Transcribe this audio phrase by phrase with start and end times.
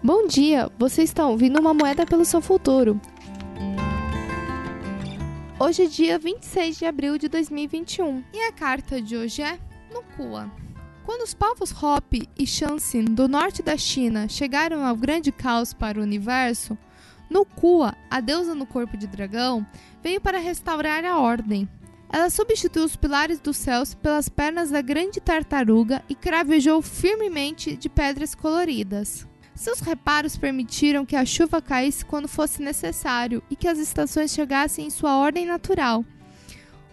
[0.00, 3.00] Bom dia, você está ouvindo uma moeda pelo seu futuro.
[5.58, 9.58] Hoje é dia 26 de abril de 2021 e a carta de hoje é
[9.92, 10.52] Nukua.
[11.04, 15.98] Quando os povos Hopi e Shanxin do norte da China chegaram ao grande caos para
[15.98, 16.78] o universo,
[17.28, 19.66] Nukua, a deusa no corpo de dragão,
[20.00, 21.68] veio para restaurar a ordem.
[22.08, 27.88] Ela substituiu os pilares dos céus pelas pernas da grande tartaruga e cravejou firmemente de
[27.88, 29.26] pedras coloridas.
[29.58, 34.86] Seus reparos permitiram que a chuva caísse quando fosse necessário e que as estações chegassem
[34.86, 36.04] em sua ordem natural.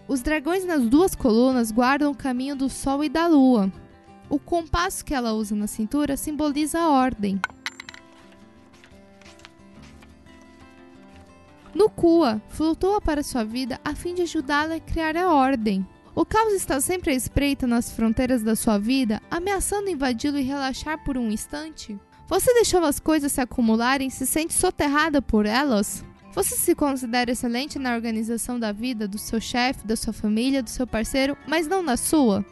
[0.08, 3.72] Os dragões nas duas colunas guardam o caminho do Sol e da Lua.
[4.28, 7.40] O compasso que ela usa na cintura simboliza a ordem.
[11.72, 15.86] Nukua flutua para sua vida a fim de ajudá-la a criar a ordem.
[16.16, 21.04] O caos está sempre à espreita nas fronteiras da sua vida, ameaçando invadi-lo e relaxar
[21.04, 21.96] por um instante?
[22.28, 26.04] Você deixou as coisas se acumularem e se sente soterrada por elas?
[26.32, 30.68] Você se considera excelente na organização da vida do seu chefe, da sua família, do
[30.68, 32.44] seu parceiro, mas não na sua?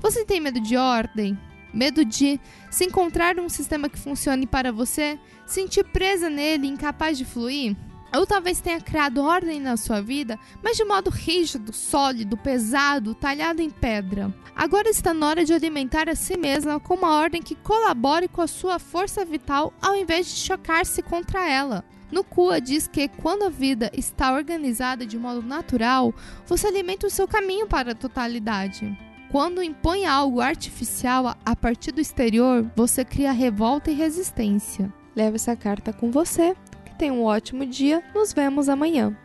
[0.00, 1.36] Você tem medo de ordem?
[1.72, 2.38] Medo de
[2.70, 7.74] se encontrar um sistema que funcione para você, sentir presa nele, incapaz de fluir?
[8.16, 13.60] Ou talvez tenha criado ordem na sua vida, mas de modo rígido, sólido, pesado, talhado
[13.60, 14.32] em pedra.
[14.54, 18.40] Agora está na hora de alimentar a si mesma com uma ordem que colabore com
[18.40, 21.84] a sua força vital ao invés de chocar-se contra ela.
[22.12, 26.14] No Kua diz que quando a vida está organizada de modo natural,
[26.46, 28.96] você alimenta o seu caminho para a totalidade.
[29.32, 34.92] Quando impõe algo artificial a partir do exterior, você cria revolta e resistência.
[35.16, 36.54] Leve essa carta com você.
[36.98, 38.02] Tenha um ótimo dia.
[38.14, 39.16] Nos vemos amanhã.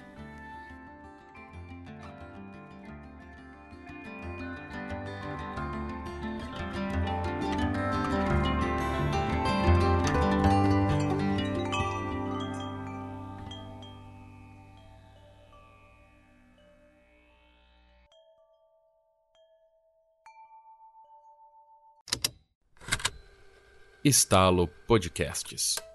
[24.04, 25.89] Estalo Podcasts.